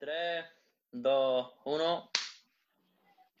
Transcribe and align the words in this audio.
3, 0.00 0.44
2, 0.92 1.46
1. 1.64 2.10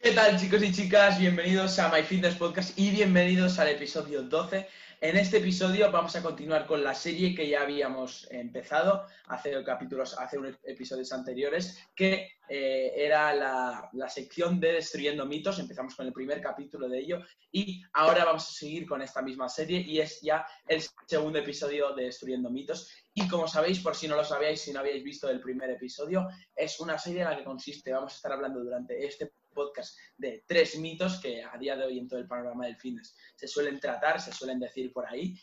¿Qué 0.00 0.10
tal 0.10 0.40
chicos 0.40 0.60
y 0.64 0.72
chicas? 0.72 1.16
Bienvenidos 1.16 1.78
a 1.78 1.88
My 1.88 2.02
Fitness 2.02 2.34
Podcast 2.34 2.76
y 2.76 2.90
bienvenidos 2.90 3.60
al 3.60 3.68
episodio 3.68 4.24
12. 4.24 4.66
En 5.00 5.16
este 5.16 5.36
episodio 5.36 5.92
vamos 5.92 6.16
a 6.16 6.22
continuar 6.24 6.66
con 6.66 6.82
la 6.82 6.92
serie 6.92 7.32
que 7.32 7.48
ya 7.48 7.62
habíamos 7.62 8.26
empezado 8.32 9.06
hace 9.28 9.62
capítulos, 9.62 10.18
hace 10.18 10.38
unos 10.38 10.56
episodios 10.64 11.12
anteriores, 11.12 11.78
que 11.94 12.32
eh, 12.48 12.92
era 12.96 13.32
la, 13.32 13.88
la, 13.92 14.08
sección 14.08 14.58
de 14.58 14.72
Destruyendo 14.72 15.24
mitos. 15.24 15.60
Empezamos 15.60 15.94
con 15.94 16.04
el 16.04 16.12
primer 16.12 16.40
capítulo 16.40 16.88
de 16.88 16.98
ello 16.98 17.20
y 17.52 17.80
ahora 17.92 18.24
vamos 18.24 18.48
a 18.48 18.52
seguir 18.52 18.88
con 18.88 19.00
esta 19.00 19.22
misma 19.22 19.48
serie 19.48 19.78
y 19.78 20.00
es 20.00 20.20
ya 20.20 20.44
el 20.66 20.82
segundo 21.06 21.38
episodio 21.38 21.94
de 21.94 22.06
Destruyendo 22.06 22.50
mitos. 22.50 22.90
Y 23.14 23.28
como 23.28 23.46
sabéis, 23.46 23.78
por 23.78 23.94
si 23.94 24.08
no 24.08 24.16
lo 24.16 24.24
sabíais, 24.24 24.60
si 24.60 24.72
no 24.72 24.80
habéis 24.80 25.04
visto 25.04 25.30
el 25.30 25.40
primer 25.40 25.70
episodio, 25.70 26.26
es 26.56 26.80
una 26.80 26.98
serie 26.98 27.22
en 27.22 27.28
la 27.28 27.36
que 27.36 27.44
consiste, 27.44 27.92
vamos 27.92 28.14
a 28.14 28.16
estar 28.16 28.32
hablando 28.32 28.64
durante 28.64 29.06
este 29.06 29.32
podcast 29.58 29.98
de 30.16 30.44
tres 30.46 30.78
mitos 30.78 31.20
que 31.20 31.42
a 31.42 31.58
día 31.58 31.76
de 31.76 31.84
hoy 31.84 31.98
en 31.98 32.06
todo 32.06 32.20
el 32.20 32.28
panorama 32.28 32.66
del 32.66 32.76
fitness 32.76 33.16
se 33.34 33.48
suelen 33.48 33.80
tratar, 33.80 34.20
se 34.20 34.32
suelen 34.32 34.60
decir 34.60 34.87
por 34.88 35.06
ahí. 35.06 35.34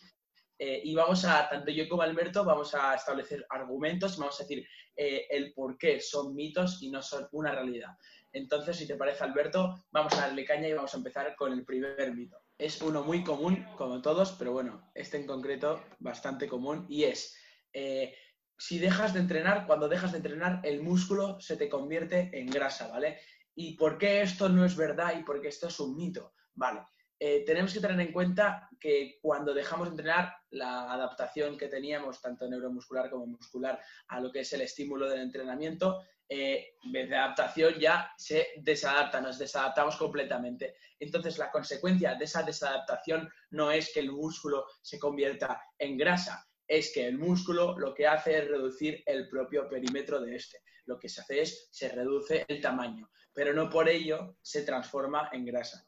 Eh, 0.58 0.82
y 0.86 0.96
vamos 0.96 1.26
a, 1.26 1.50
tanto 1.50 1.70
yo 1.72 1.88
como 1.90 2.02
Alberto, 2.02 2.46
vamos 2.46 2.74
a 2.76 2.96
establecer 2.96 3.46
argumentos, 3.50 4.18
vamos 4.18 4.40
a 4.40 4.44
decir 4.44 4.66
eh, 4.96 5.28
el 5.30 5.54
por 5.54 5.78
qué 5.78 6.00
son 6.00 6.34
mitos 6.34 6.82
y 6.82 6.90
no 6.90 7.02
son 7.02 7.28
una 7.34 7.52
realidad. 7.52 7.92
Entonces, 8.32 8.78
si 8.78 8.88
te 8.88 8.96
parece, 8.96 9.24
Alberto, 9.24 9.86
vamos 9.92 10.14
a 10.14 10.28
darle 10.28 10.46
caña 10.46 10.68
y 10.68 10.74
vamos 10.74 10.94
a 10.94 10.98
empezar 10.98 11.36
con 11.36 11.54
el 11.54 11.66
primer 11.66 12.14
mito. 12.14 12.38
Es 12.58 12.82
uno 12.82 13.04
muy 13.04 13.24
común, 13.24 13.66
como 13.78 14.02
todos, 14.02 14.34
pero 14.34 14.54
bueno, 14.54 14.92
este 14.94 15.18
en 15.18 15.26
concreto 15.26 15.84
bastante 16.00 16.48
común 16.48 16.86
y 16.90 17.04
es, 17.04 17.38
eh, 17.74 18.16
si 18.58 18.80
dejas 18.80 19.14
de 19.14 19.20
entrenar, 19.20 19.66
cuando 19.68 19.90
dejas 19.90 20.12
de 20.12 20.18
entrenar, 20.18 20.62
el 20.64 20.82
músculo 20.82 21.40
se 21.40 21.58
te 21.58 21.68
convierte 21.68 22.30
en 22.34 22.48
grasa, 22.48 22.88
¿vale? 22.88 23.20
¿Y 23.56 23.76
por 23.78 23.98
qué 23.98 24.22
esto 24.22 24.50
no 24.50 24.66
es 24.66 24.76
verdad 24.76 25.18
y 25.18 25.24
por 25.24 25.42
qué 25.42 25.50
esto 25.50 25.68
es 25.68 25.80
un 25.80 25.96
mito? 25.96 26.34
Vale, 26.54 26.82
eh, 27.20 27.44
tenemos 27.46 27.74
que 27.74 27.80
tener 27.80 28.00
en 28.00 28.12
cuenta 28.12 28.70
que 28.80 29.20
cuando 29.22 29.54
dejamos 29.54 29.88
de 29.88 29.92
entrenar, 29.92 30.36
la 30.52 30.92
adaptación 30.92 31.58
que 31.58 31.68
teníamos, 31.68 32.22
tanto 32.22 32.48
neuromuscular 32.48 33.10
como 33.10 33.26
muscular, 33.26 33.80
a 34.08 34.20
lo 34.20 34.32
que 34.32 34.42
es 34.42 34.54
el 34.54 34.62
estímulo 34.62 35.10
del 35.10 35.22
entrenamiento, 35.22 36.02
eh, 36.28 36.76
en 36.84 36.92
vez 36.92 37.10
de 37.10 37.16
adaptación 37.16 37.76
ya 37.80 38.12
se 38.18 38.48
desadapta, 38.58 39.22
nos 39.22 39.38
desadaptamos 39.38 39.96
completamente. 39.96 40.76
Entonces, 41.00 41.38
la 41.38 41.52
consecuencia 41.52 42.16
de 42.16 42.26
esa 42.26 42.44
desadaptación 42.44 43.30
no 43.52 43.72
es 43.72 43.94
que 43.94 44.00
el 44.00 44.12
músculo 44.12 44.66
se 44.82 45.00
convierta 45.00 45.62
en 45.78 45.98
grasa, 45.98 46.48
es 46.68 46.92
que 46.94 47.06
el 47.06 47.18
músculo 47.18 47.78
lo 47.78 47.94
que 47.94 48.08
hace 48.08 48.40
es 48.40 48.48
reducir 48.48 49.04
el 49.06 49.30
propio 49.30 49.70
perímetro 49.70 50.20
de 50.20 50.36
este. 50.36 50.60
Lo 50.86 51.00
que 51.00 51.10
se 51.10 51.22
hace 51.22 51.42
es 51.42 51.70
se 51.72 51.90
reduce 51.90 52.46
el 52.48 52.62
tamaño 52.62 53.10
pero 53.36 53.54
no 53.54 53.70
por 53.70 53.90
ello 53.90 54.38
se 54.42 54.64
transforma 54.64 55.30
en 55.34 55.46
grasa. 55.46 55.86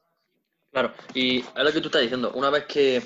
Claro, 0.71 0.93
y 1.13 1.39
es 1.39 1.63
lo 1.63 1.71
que 1.71 1.81
tú 1.81 1.87
estás 1.87 2.01
diciendo, 2.01 2.31
una 2.33 2.49
vez 2.49 2.65
que, 2.65 3.01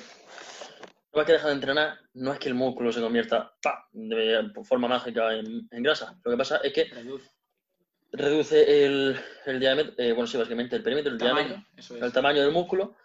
una 1.12 1.22
vez 1.22 1.26
que 1.26 1.32
dejas 1.32 1.48
de 1.48 1.54
entrenar, 1.54 1.98
no 2.14 2.32
es 2.32 2.38
que 2.38 2.48
el 2.48 2.54
músculo 2.54 2.92
se 2.92 3.00
convierta 3.00 3.54
de 3.92 4.50
forma 4.64 4.88
mágica 4.88 5.34
en, 5.34 5.68
grasa. 5.70 6.18
Lo 6.24 6.32
que 6.32 6.36
pasa 6.36 6.58
es 6.58 6.72
que 6.72 6.90
reduce, 8.12 8.84
el, 8.84 9.16
diámetro, 9.58 9.94
eh, 9.96 10.12
bueno, 10.12 10.26
sí, 10.26 10.36
básicamente 10.36 10.76
el 10.76 10.82
perímetro, 10.82 11.12
el, 11.12 11.18
diámetro, 11.18 11.62
el 12.00 12.12
tamaño 12.12 12.42
del 12.42 12.52
músculo, 12.52 12.96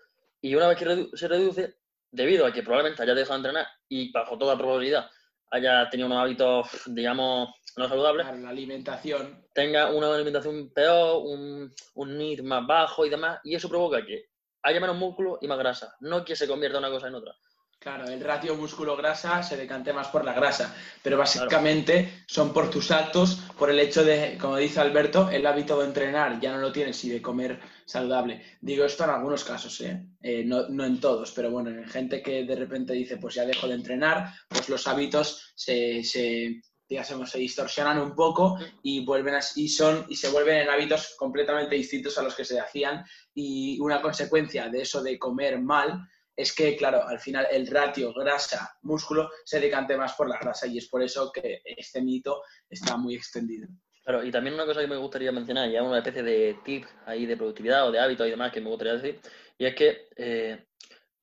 y 0.41 0.55
una 0.55 0.67
vez 0.67 0.77
que 0.77 1.09
se 1.13 1.27
reduce, 1.27 1.77
debido 2.11 2.45
a 2.45 2.51
que 2.51 2.63
probablemente 2.63 3.03
haya 3.03 3.13
dejado 3.13 3.33
de 3.33 3.49
entrenar 3.49 3.67
y 3.87 4.11
bajo 4.11 4.37
toda 4.37 4.57
probabilidad 4.57 5.09
haya 5.51 5.89
tenido 5.89 6.07
unos 6.07 6.19
hábitos, 6.19 6.67
digamos, 6.87 7.49
no 7.75 7.87
saludables. 7.87 8.25
la 8.39 8.49
alimentación. 8.49 9.45
Tenga 9.53 9.91
una 9.91 10.13
alimentación 10.13 10.71
peor, 10.73 11.21
un, 11.23 11.73
un 11.95 12.17
NIT 12.17 12.41
más 12.41 12.65
bajo 12.65 13.05
y 13.05 13.09
demás, 13.09 13.39
y 13.43 13.55
eso 13.55 13.69
provoca 13.69 14.05
que 14.05 14.25
haya 14.67 14.81
menos 14.81 14.97
músculo 14.97 15.39
y 15.41 15.47
más 15.47 15.57
grasa, 15.57 15.95
no 16.01 16.25
que 16.25 16.35
se 16.35 16.47
convierta 16.47 16.77
una 16.77 16.89
cosa 16.89 17.07
en 17.07 17.15
otra. 17.15 17.33
Claro, 17.79 18.05
el 18.07 18.19
ratio 18.19 18.55
músculo-grasa 18.55 19.41
se 19.43 19.55
decante 19.55 19.93
más 19.93 20.07
por 20.07 20.25
la 20.25 20.33
grasa, 20.33 20.75
pero 21.01 21.17
básicamente 21.17 22.23
son 22.27 22.51
por 22.51 22.69
tus 22.69 22.89
actos, 22.89 23.43
por 23.57 23.69
el 23.69 23.79
hecho 23.79 24.03
de, 24.03 24.37
como 24.41 24.57
dice 24.57 24.81
Alberto, 24.81 25.29
el 25.29 25.45
hábito 25.45 25.79
de 25.79 25.85
entrenar 25.85 26.39
ya 26.39 26.51
no 26.51 26.57
lo 26.57 26.71
tienes 26.71 27.01
y 27.05 27.09
de 27.09 27.21
comer 27.21 27.59
saludable. 27.85 28.43
Digo 28.59 28.83
esto 28.83 29.03
en 29.03 29.11
algunos 29.11 29.43
casos, 29.43 29.79
¿eh? 29.81 30.03
Eh, 30.21 30.43
no, 30.43 30.67
no, 30.67 30.85
en 30.85 30.99
todos, 30.99 31.31
pero 31.31 31.51
bueno, 31.51 31.69
en 31.69 31.87
gente 31.87 32.21
que 32.21 32.43
de 32.43 32.55
repente 32.55 32.93
dice, 32.93 33.17
pues 33.17 33.35
ya 33.35 33.45
dejo 33.45 33.67
de 33.67 33.75
entrenar, 33.75 34.33
pues 34.49 34.67
los 34.69 34.85
hábitos 34.87 35.53
se, 35.55 36.03
se 36.03 36.61
se 36.89 37.37
distorsionan 37.39 37.99
un 37.99 38.15
poco 38.15 38.57
y 38.83 39.03
vuelven 39.03 39.39
y 39.55 39.67
son 39.67 40.05
y 40.09 40.15
se 40.15 40.29
vuelven 40.29 40.57
en 40.57 40.69
hábitos 40.69 41.15
completamente 41.17 41.75
distintos 41.75 42.17
a 42.17 42.23
los 42.23 42.35
que 42.35 42.45
se 42.45 42.59
hacían 42.59 43.03
y 43.33 43.79
una 43.79 44.01
consecuencia 44.01 44.69
de 44.69 44.81
eso 44.81 45.01
de 45.03 45.19
comer 45.19 45.59
mal 45.59 46.07
es 46.37 46.53
que, 46.53 46.77
claro, 46.77 47.05
al 47.07 47.19
final 47.19 47.47
el 47.51 47.65
ratio 47.65 48.13
grasa-músculo 48.13 49.31
se 49.43 49.59
decante 49.59 49.97
más 49.97 50.13
por 50.13 50.29
la 50.29 50.37
grasa 50.37 50.67
y 50.67 50.77
es 50.77 50.87
por 50.87 51.01
eso 51.01 51.31
que 51.31 51.61
este 51.65 51.99
mito 52.01 52.43
está 52.69 52.95
muy 52.95 53.15
extendido. 53.15 53.67
Claro, 54.03 54.23
y 54.23 54.31
también 54.31 54.53
una 54.53 54.65
cosa 54.65 54.81
que 54.81 54.87
me 54.87 54.95
gustaría 54.95 55.31
mencionar, 55.31 55.69
ya 55.69 55.81
una 55.81 55.97
especie 55.97 56.21
de 56.21 56.59
tip 56.63 56.85
ahí 57.07 57.25
de 57.25 57.35
productividad 57.35 57.87
o 57.87 57.91
de 57.91 57.99
hábito 57.99 58.25
y 58.25 58.29
demás 58.29 58.53
que 58.53 58.61
me 58.61 58.69
gustaría 58.69 58.93
decir, 58.93 59.19
y 59.57 59.65
es 59.65 59.75
que 59.75 60.09
eh, 60.15 60.66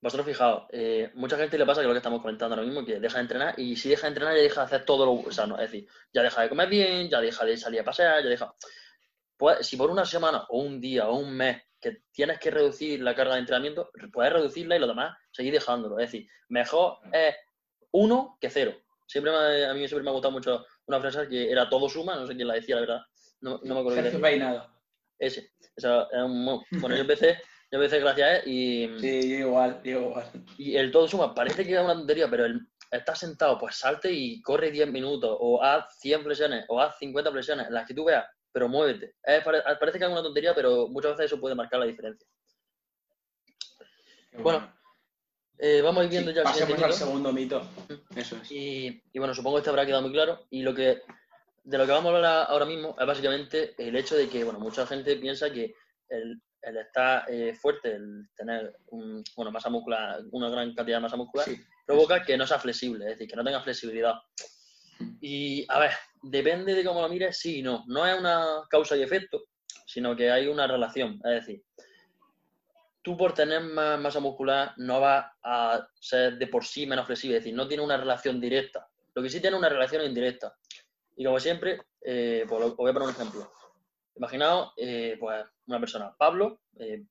vosotros 0.04 0.26
fijaos, 0.26 0.65
eh, 0.70 1.10
mucha 1.15 1.38
gente 1.38 1.56
le 1.56 1.65
pasa 1.65 1.81
que 1.81 1.87
lo 1.87 1.94
que 1.94 1.98
estamos 1.98 2.20
comentando 2.20 2.54
ahora 2.54 2.66
mismo, 2.66 2.84
que 2.84 3.00
deja 3.00 3.16
de 3.16 3.22
entrenar 3.22 3.54
y 3.59 3.75
si 3.75 3.88
deja 3.88 4.03
de 4.03 4.09
entrenar 4.09 4.37
ya 4.37 4.42
deja 4.42 4.60
de 4.60 4.66
hacer 4.66 4.84
todo 4.84 5.06
lo 5.06 5.32
sano, 5.32 5.54
es 5.54 5.70
decir, 5.70 5.88
ya 6.12 6.22
deja 6.22 6.42
de 6.42 6.50
comer 6.50 6.69
bien, 6.69 7.09
ya 7.09 7.22
deja 7.22 7.42
de 7.47 7.56
salir 7.56 7.81
a 7.81 7.84
pasear, 7.84 8.22
ya 8.22 8.28
deja... 8.28 8.54
Pues 9.34 9.66
si 9.66 9.78
por 9.78 9.91
una 9.91 10.04
semana 10.04 10.44
o 10.50 10.60
un 10.60 10.78
día 10.78 11.09
o 11.09 11.16
un 11.16 11.34
mes 11.34 11.62
que 11.81 12.03
tienes 12.12 12.38
que 12.38 12.50
reducir 12.50 13.00
la 13.00 13.15
carga 13.15 13.32
de 13.32 13.41
entrenamiento, 13.41 13.91
puedes 14.12 14.31
reducirla 14.31 14.76
y 14.76 14.78
lo 14.78 14.87
demás 14.87 15.16
seguir 15.32 15.54
dejándolo. 15.54 15.98
Es 15.98 16.12
decir, 16.12 16.28
mejor 16.50 16.98
es 17.10 17.34
uno 17.92 18.36
que 18.38 18.50
cero. 18.50 18.75
Siempre 19.06 19.32
a 19.34 19.72
mí 19.72 19.88
siempre 19.88 20.04
me 20.04 20.10
ha 20.10 20.12
gustado 20.12 20.32
mucho 20.32 20.66
una 20.84 21.00
frase 21.00 21.28
que 21.28 21.50
era 21.50 21.66
todo 21.71 21.88
suma, 21.88 22.15
no 22.15 22.26
sé 22.26 22.36
quién 22.36 22.48
la 22.48 22.54
decía, 22.54 22.75
la 22.75 22.81
verdad. 22.82 23.00
No, 23.41 23.59
no 23.65 23.75
me 23.75 23.81
acuerdo. 23.81 24.03
Sergio 24.03 24.21
Peinado. 24.21 24.71
Ese. 25.19 25.53
bueno, 26.72 26.94
yo 26.94 27.00
empecé, 27.00 27.38
yo 27.74 27.80
empecé 27.80 27.98
gracias 27.98 28.28
a 28.28 28.36
él 28.36 28.42
y... 28.46 29.00
Sí, 29.00 29.30
yo 29.30 29.36
igual, 29.48 29.80
yo 29.82 30.02
igual. 30.02 30.30
Y 30.56 30.76
el 30.76 30.92
todo 30.92 31.08
suma 31.08 31.34
parece 31.34 31.66
que 31.66 31.74
es 31.74 31.80
una 31.80 31.94
tontería, 31.94 32.30
pero 32.30 32.44
el, 32.44 32.68
estás 32.88 33.18
sentado, 33.18 33.58
pues 33.58 33.74
salte 33.74 34.12
y 34.12 34.40
corre 34.42 34.70
10 34.70 34.92
minutos, 34.92 35.36
o 35.40 35.60
haz 35.60 35.98
100 35.98 36.22
flexiones, 36.22 36.64
o 36.68 36.80
haz 36.80 36.96
50 36.98 37.32
flexiones, 37.32 37.70
las 37.70 37.84
que 37.84 37.94
tú 37.94 38.04
veas, 38.04 38.26
pero 38.52 38.68
muévete. 38.68 39.16
parece 39.24 39.98
que 39.98 40.04
es 40.04 40.10
una 40.10 40.22
tontería, 40.22 40.54
pero 40.54 40.86
muchas 40.86 41.16
veces 41.16 41.32
eso 41.32 41.40
puede 41.40 41.56
marcar 41.56 41.80
la 41.80 41.86
diferencia. 41.86 42.28
Bueno, 44.38 44.72
eh, 45.58 45.82
vamos 45.82 46.02
a 46.02 46.04
ir 46.04 46.10
viendo 46.10 46.30
ya 46.30 46.42
el 46.42 46.44
Pasemos 46.44 46.80
al 46.80 46.92
segundo 46.92 47.32
mito. 47.32 47.60
Eso 48.14 48.36
es. 48.36 48.52
Y, 48.52 49.02
bueno, 49.16 49.34
supongo 49.34 49.56
que 49.56 49.62
este 49.62 49.70
habrá 49.70 49.84
quedado 49.84 50.02
muy 50.02 50.12
claro. 50.12 50.46
Y 50.50 50.62
lo 50.62 50.72
que 50.72 51.02
de 51.64 51.78
lo 51.78 51.86
que 51.86 51.92
vamos 51.92 52.12
a 52.12 52.16
hablar 52.16 52.46
ahora 52.50 52.66
mismo 52.66 52.94
es 52.96 53.04
básicamente 53.04 53.74
el 53.78 53.96
hecho 53.96 54.14
de 54.14 54.28
que, 54.28 54.44
bueno, 54.44 54.60
mucha 54.60 54.86
gente 54.86 55.16
piensa 55.16 55.50
que 55.50 55.74
el, 56.08 56.41
estar 56.64 57.25
eh, 57.28 57.54
fuerte, 57.54 57.94
el 57.94 58.28
tener 58.36 58.76
un, 58.88 59.22
bueno, 59.36 59.50
masa 59.50 59.70
muscular, 59.70 60.20
una 60.32 60.48
gran 60.48 60.75
cantidad 60.75 60.98
de 60.98 61.02
masa 61.02 61.16
muscular, 61.16 61.47
provoca 61.86 62.22
que 62.22 62.36
no 62.36 62.47
sea 62.47 62.58
flexible, 62.58 63.04
es 63.04 63.10
decir, 63.12 63.28
que 63.28 63.36
no 63.36 63.44
tenga 63.44 63.60
flexibilidad. 63.60 64.14
Y 65.20 65.66
a 65.69 65.78
ver, 65.78 65.91
depende 66.22 66.74
de 66.74 66.84
cómo 66.84 67.03
lo 67.03 67.08
mires, 67.08 67.38
sí 67.38 67.58
y 67.58 67.62
no. 67.62 67.84
No 67.86 68.06
es 68.06 68.19
una 68.19 68.62
causa 68.69 68.97
y 68.97 69.03
efecto, 69.03 69.44
sino 69.86 70.16
que 70.16 70.30
hay 70.30 70.47
una 70.47 70.66
relación. 70.66 71.20
Es 71.24 71.47
decir, 71.47 71.62
tú 73.03 73.16
por 73.16 73.34
tener 73.34 73.60
más 73.60 74.00
masa 74.00 74.20
muscular 74.20 74.72
no 74.78 75.00
vas 75.00 75.26
a 75.42 75.86
ser 76.00 76.38
de 76.38 76.47
por 76.47 76.64
sí 76.64 76.86
menos 76.86 77.06
flexible, 77.06 77.36
es 77.36 77.44
decir, 77.44 77.56
no 77.56 77.69
tiene 77.69 77.82
una 77.82 77.97
relación 77.97 78.41
directa. 78.41 78.88
Lo 79.14 79.22
que 79.22 79.28
sí 79.28 79.41
tiene 79.41 79.56
una 79.56 79.69
relación 79.69 80.04
indirecta. 80.04 80.56
Y 81.16 81.24
como 81.24 81.38
siempre, 81.38 81.82
eh, 82.00 82.44
pues 82.48 82.64
os 82.64 82.76
voy 82.76 82.91
a 82.91 82.94
poner 82.94 83.08
un 83.08 83.14
ejemplo. 83.14 83.53
Imaginaos, 84.16 84.72
eh, 84.77 85.16
pues, 85.19 85.45
una 85.66 85.81
persona, 85.81 86.15
Pablo, 86.16 86.61
eh, 86.78 87.05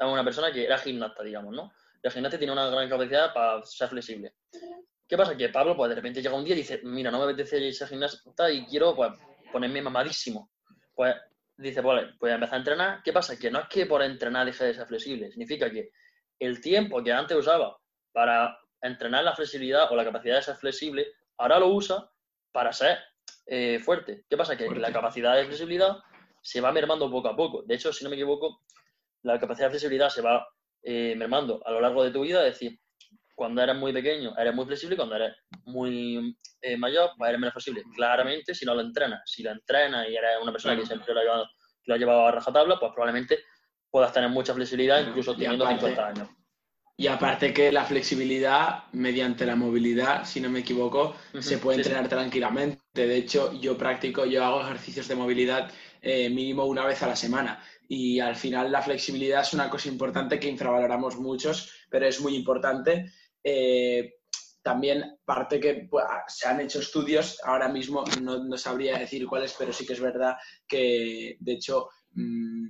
una 0.00 0.24
persona 0.24 0.50
que 0.52 0.64
era 0.64 0.78
gimnasta, 0.78 1.22
digamos, 1.22 1.54
¿no? 1.54 1.72
El 2.02 2.10
gimnasta 2.10 2.38
tiene 2.38 2.52
una 2.52 2.68
gran 2.68 2.88
capacidad 2.88 3.32
para 3.34 3.62
ser 3.62 3.88
flexible. 3.88 4.34
¿Qué 5.06 5.16
pasa? 5.16 5.36
Que 5.36 5.48
Pablo, 5.48 5.76
pues 5.76 5.90
de 5.90 5.96
repente 5.96 6.22
llega 6.22 6.34
un 6.34 6.44
día 6.44 6.54
y 6.54 6.58
dice, 6.58 6.80
mira, 6.84 7.10
no 7.10 7.18
me 7.18 7.24
apetece 7.24 7.72
ser 7.72 7.88
gimnasta 7.88 8.50
y 8.50 8.64
quiero, 8.66 8.94
pues, 8.94 9.12
ponerme 9.52 9.82
mamadísimo. 9.82 10.50
Pues 10.94 11.14
dice, 11.56 11.80
vale, 11.80 12.14
pues 12.18 12.32
empezar 12.32 12.54
a 12.54 12.58
entrenar. 12.58 13.02
¿Qué 13.02 13.12
pasa? 13.12 13.38
Que 13.38 13.50
no 13.50 13.60
es 13.60 13.68
que 13.68 13.86
por 13.86 14.02
entrenar 14.02 14.46
deje 14.46 14.64
de 14.64 14.74
ser 14.74 14.86
flexible, 14.86 15.30
significa 15.30 15.70
que 15.70 15.90
el 16.38 16.60
tiempo 16.60 17.02
que 17.02 17.12
antes 17.12 17.36
usaba 17.36 17.76
para 18.12 18.58
entrenar 18.80 19.24
la 19.24 19.36
flexibilidad 19.36 19.90
o 19.90 19.96
la 19.96 20.04
capacidad 20.04 20.36
de 20.36 20.42
ser 20.42 20.56
flexible, 20.56 21.06
ahora 21.36 21.58
lo 21.58 21.68
usa 21.68 22.10
para 22.52 22.72
ser 22.72 22.98
eh, 23.46 23.78
fuerte. 23.78 24.24
¿Qué 24.28 24.36
pasa? 24.36 24.56
Que 24.56 24.68
la 24.70 24.92
capacidad 24.92 25.36
de 25.36 25.44
flexibilidad 25.44 25.98
se 26.40 26.60
va 26.60 26.72
mermando 26.72 27.10
poco 27.10 27.28
a 27.28 27.36
poco. 27.36 27.62
De 27.62 27.74
hecho, 27.74 27.92
si 27.92 28.04
no 28.04 28.10
me 28.10 28.16
equivoco, 28.16 28.62
la 29.22 29.38
capacidad 29.38 29.66
de 29.66 29.70
flexibilidad 29.70 30.08
se 30.08 30.22
va 30.22 30.46
eh, 30.82 31.14
mermando 31.16 31.60
a 31.66 31.70
lo 31.70 31.80
largo 31.80 32.02
de 32.02 32.10
tu 32.10 32.22
vida, 32.22 32.46
es 32.46 32.54
decir, 32.54 32.78
cuando 33.34 33.62
eres 33.62 33.74
muy 33.74 33.90
pequeño 33.90 34.36
eres 34.36 34.54
muy 34.54 34.66
flexible 34.66 34.96
cuando 34.96 35.16
eres 35.16 35.34
muy 35.64 36.36
eh, 36.60 36.76
mayor 36.76 37.12
pues 37.16 37.28
eres 37.28 37.40
menos 37.40 37.54
flexible. 37.54 37.82
Claramente, 37.94 38.54
si 38.54 38.66
no 38.66 38.74
lo 38.74 38.82
entrenas, 38.82 39.22
si 39.24 39.42
lo 39.42 39.50
entrenas 39.50 40.06
y 40.08 40.14
eres 40.14 40.32
una 40.42 40.52
persona 40.52 40.76
que 40.76 40.84
siempre 40.84 41.14
lo 41.14 41.20
ha 41.20 41.22
llevado, 41.22 41.48
lo 41.86 41.94
ha 41.94 41.98
llevado 41.98 42.26
a 42.26 42.32
rajatabla, 42.32 42.78
pues 42.78 42.92
probablemente 42.92 43.44
puedas 43.90 44.12
tener 44.12 44.28
mucha 44.28 44.52
flexibilidad 44.52 45.06
incluso 45.06 45.34
teniendo 45.34 45.66
50 45.66 46.06
años. 46.06 46.28
Y 47.00 47.06
aparte 47.06 47.54
que 47.54 47.72
la 47.72 47.86
flexibilidad 47.86 48.84
mediante 48.92 49.46
la 49.46 49.56
movilidad, 49.56 50.26
si 50.26 50.38
no 50.38 50.50
me 50.50 50.58
equivoco, 50.58 51.16
se 51.38 51.56
puede 51.56 51.78
entrenar 51.78 52.10
tranquilamente. 52.10 52.82
De 52.92 53.16
hecho, 53.16 53.58
yo 53.58 53.78
practico, 53.78 54.26
yo 54.26 54.44
hago 54.44 54.60
ejercicios 54.60 55.08
de 55.08 55.14
movilidad 55.14 55.70
eh, 56.02 56.28
mínimo 56.28 56.66
una 56.66 56.84
vez 56.84 57.02
a 57.02 57.06
la 57.06 57.16
semana. 57.16 57.64
Y 57.88 58.20
al 58.20 58.36
final 58.36 58.70
la 58.70 58.82
flexibilidad 58.82 59.40
es 59.40 59.54
una 59.54 59.70
cosa 59.70 59.88
importante 59.88 60.38
que 60.38 60.50
infravaloramos 60.50 61.16
muchos, 61.18 61.72
pero 61.88 62.06
es 62.06 62.20
muy 62.20 62.36
importante. 62.36 63.10
Eh, 63.42 64.16
también 64.60 65.20
parte 65.24 65.58
que 65.58 65.88
pues, 65.90 66.04
se 66.28 66.48
han 66.48 66.60
hecho 66.60 66.80
estudios, 66.80 67.38
ahora 67.44 67.68
mismo 67.68 68.04
no, 68.20 68.58
sabría 68.58 68.98
decir 68.98 69.26
cuáles, 69.26 69.54
pero 69.58 69.72
sí 69.72 69.86
que 69.86 69.94
es 69.94 70.00
verdad 70.00 70.34
que, 70.68 71.38
de 71.40 71.52
hecho, 71.52 71.88
mm, 72.12 72.68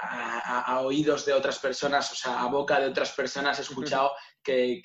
a, 0.00 0.80
oídos 0.80 1.24
de 1.26 1.32
otras 1.32 1.58
personas, 1.58 2.12
o 2.12 2.14
sea, 2.14 2.42
a 2.42 2.46
boca 2.46 2.78
de 2.78 2.86
otras 2.86 3.12
personas 3.12 3.58
he 3.58 3.62
escuchado 3.62 4.12
que, 4.42 4.80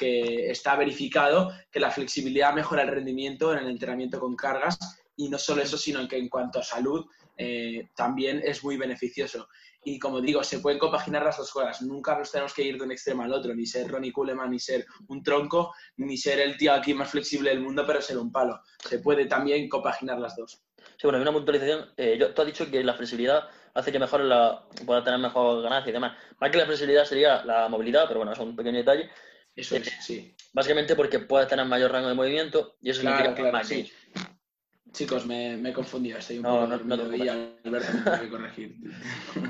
está 0.49 0.75
verificado 0.75 1.51
que 1.71 1.79
la 1.79 1.91
flexibilidad 1.91 2.53
mejora 2.53 2.83
el 2.83 2.89
rendimiento 2.89 3.53
en 3.53 3.59
el 3.59 3.69
entrenamiento 3.69 4.19
con 4.19 4.35
cargas 4.35 4.77
y 5.15 5.29
no 5.29 5.37
solo 5.37 5.61
eso, 5.61 5.77
sino 5.77 6.07
que 6.07 6.17
en 6.17 6.29
cuanto 6.29 6.59
a 6.59 6.63
salud 6.63 7.05
eh, 7.37 7.89
también 7.95 8.41
es 8.43 8.63
muy 8.63 8.77
beneficioso. 8.77 9.47
Y 9.83 9.99
como 9.99 10.19
digo, 10.19 10.43
se 10.43 10.59
pueden 10.59 10.79
compaginar 10.79 11.23
las 11.23 11.37
dos 11.37 11.51
cosas. 11.51 11.81
Nunca 11.81 12.17
nos 12.17 12.31
tenemos 12.31 12.53
que 12.53 12.63
ir 12.63 12.77
de 12.77 12.83
un 12.83 12.91
extremo 12.91 13.23
al 13.23 13.31
otro, 13.31 13.55
ni 13.55 13.65
ser 13.65 13.89
Ronnie 13.89 14.11
Kuleman, 14.11 14.51
ni 14.51 14.59
ser 14.59 14.85
un 15.07 15.23
tronco, 15.23 15.73
ni 15.97 16.17
ser 16.17 16.39
el 16.39 16.57
tío 16.57 16.73
aquí 16.73 16.93
más 16.93 17.09
flexible 17.09 17.51
del 17.51 17.61
mundo, 17.61 17.85
pero 17.87 18.01
ser 18.01 18.17
un 18.17 18.31
palo. 18.31 18.59
Se 18.79 18.99
puede 18.99 19.27
también 19.27 19.69
compaginar 19.69 20.19
las 20.19 20.35
dos. 20.35 20.61
Sí, 20.77 21.03
bueno, 21.03 21.17
hay 21.17 21.21
una 21.21 21.31
puntualización. 21.31 21.85
Eh, 21.95 22.17
yo, 22.19 22.33
tú 22.33 22.41
has 22.41 22.47
dicho 22.47 22.69
que 22.69 22.83
la 22.83 22.95
flexibilidad 22.95 23.47
hace 23.77 23.91
que 23.91 23.99
mejor 23.99 24.21
la, 24.21 24.63
pueda 24.85 25.03
tener 25.03 25.19
mejor 25.19 25.61
ganancia 25.61 25.91
y 25.91 25.93
demás. 25.93 26.17
Más 26.39 26.49
que 26.49 26.57
la 26.57 26.65
flexibilidad 26.65 27.05
sería 27.05 27.43
la 27.45 27.69
movilidad, 27.69 28.05
pero 28.07 28.19
bueno, 28.19 28.33
es 28.33 28.39
un 28.39 28.55
pequeño 28.55 28.79
detalle. 28.79 29.09
Eso 29.55 29.75
es, 29.75 29.91
sí. 30.01 30.35
Básicamente 30.51 30.95
porque 30.95 31.19
puedes 31.19 31.47
tener 31.47 31.65
mayor 31.65 31.91
rango 31.91 32.09
de 32.09 32.15
movimiento 32.15 32.75
y 32.81 32.89
eso 32.89 33.01
significa 33.01 33.35
claro, 33.35 33.51
más 33.51 33.67
sí. 33.67 33.91
Chicos, 34.91 35.27
me, 35.27 35.57
me, 35.57 35.69
he 35.69 35.73
confundido, 35.73 36.17
estoy 36.17 36.37
un 36.37 36.43
poco 36.43 36.65
no, 36.65 36.77
no, 36.77 36.95
no 36.97 37.15
y 37.15 37.27
Alberto 37.27 37.91
me 37.93 38.01
tengo 38.01 38.19
que 38.19 38.29
corregir. 38.29 38.75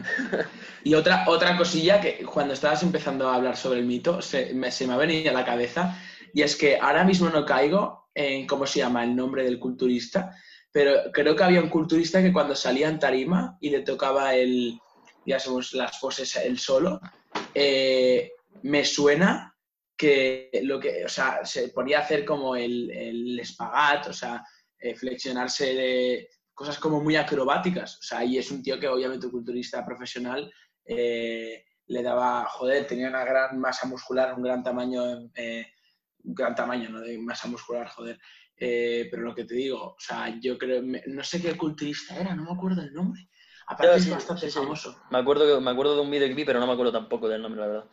y 0.83 0.93
otra, 0.93 1.23
otra 1.27 1.55
cosilla 1.55 2.01
que 2.01 2.25
cuando 2.25 2.53
estabas 2.53 2.83
empezando 2.83 3.29
a 3.29 3.35
hablar 3.35 3.55
sobre 3.55 3.79
el 3.79 3.85
mito 3.85 4.21
se 4.21 4.53
me, 4.53 4.71
se 4.71 4.87
me 4.87 4.93
ha 4.93 4.97
venido 4.97 5.29
a 5.29 5.33
la 5.33 5.45
cabeza 5.45 5.97
y 6.33 6.41
es 6.41 6.55
que 6.55 6.77
ahora 6.77 7.05
mismo 7.05 7.29
no 7.29 7.45
caigo 7.45 8.09
en 8.13 8.45
cómo 8.45 8.65
se 8.65 8.79
llama 8.79 9.03
el 9.03 9.15
nombre 9.15 9.43
del 9.43 9.59
culturista, 9.59 10.35
pero 10.71 11.11
creo 11.11 11.35
que 11.35 11.43
había 11.43 11.61
un 11.61 11.69
culturista 11.69 12.21
que 12.21 12.33
cuando 12.33 12.55
salía 12.55 12.89
en 12.89 12.99
tarima 12.99 13.57
y 13.59 13.69
le 13.69 13.81
tocaba 13.81 14.35
el, 14.35 14.79
ya 15.25 15.39
sabemos, 15.39 15.73
las 15.73 15.97
poses 15.99 16.35
él 16.37 16.57
solo, 16.57 16.99
eh, 17.53 18.31
me 18.63 18.83
suena 18.85 19.55
que 19.95 20.49
lo 20.63 20.79
que, 20.79 21.05
o 21.05 21.09
sea, 21.09 21.43
se 21.43 21.69
ponía 21.69 21.99
a 21.99 22.01
hacer 22.01 22.23
como 22.23 22.55
el, 22.55 22.91
el 22.91 23.39
espagat, 23.39 24.07
o 24.07 24.13
sea, 24.13 24.43
eh, 24.79 24.95
flexionarse 24.95 25.73
de 25.73 26.29
cosas 26.53 26.79
como 26.79 27.01
muy 27.01 27.15
acrobáticas, 27.15 27.97
o 27.97 28.03
sea, 28.03 28.23
y 28.23 28.37
es 28.37 28.51
un 28.51 28.61
tío 28.61 28.79
que 28.79 28.87
obviamente 28.87 29.25
un 29.25 29.31
culturista 29.31 29.85
profesional 29.85 30.51
eh, 30.85 31.65
le 31.87 32.03
daba, 32.03 32.45
joder, 32.45 32.85
tenía 32.87 33.09
una 33.09 33.25
gran 33.25 33.59
masa 33.59 33.87
muscular, 33.87 34.33
un 34.33 34.43
gran 34.43 34.63
tamaño, 34.63 35.03
un 35.03 35.31
gran 36.35 36.55
tamaño, 36.55 36.89
¿no? 36.89 37.01
De 37.01 37.17
masa 37.17 37.47
muscular, 37.47 37.87
joder. 37.87 38.19
Eh, 38.59 39.07
pero 39.11 39.23
lo 39.23 39.35
que 39.35 39.45
te 39.45 39.53
digo, 39.53 39.81
o 39.81 39.99
sea, 39.99 40.35
yo 40.39 40.57
creo, 40.57 40.81
no 40.81 41.23
sé 41.23 41.41
qué 41.41 41.55
culturista 41.55 42.19
era, 42.19 42.35
no 42.35 42.43
me 42.43 42.51
acuerdo 42.51 42.81
el 42.81 42.93
nombre. 42.93 43.29
Aparte 43.67 43.97
es 43.97 44.09
bastante 44.09 44.49
famoso. 44.49 44.97
Me 45.11 45.19
acuerdo, 45.19 45.59
me 45.59 45.71
acuerdo 45.71 45.95
de 45.95 46.01
un 46.01 46.09
vídeo 46.09 46.27
que 46.27 46.33
vi, 46.33 46.45
pero 46.45 46.59
no 46.59 46.67
me 46.67 46.73
acuerdo 46.73 46.91
tampoco 46.91 47.27
del 47.27 47.41
nombre, 47.41 47.61
la 47.61 47.67
verdad. 47.67 47.85